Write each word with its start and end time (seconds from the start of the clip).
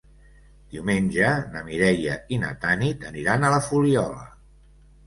Diumenge 0.75 1.27
na 1.57 1.63
Mireia 1.67 2.17
i 2.33 2.41
na 2.47 2.51
Tanit 2.65 3.07
aniran 3.13 3.47
a 3.53 3.57
la 3.59 3.65
Fuliola. 3.71 4.29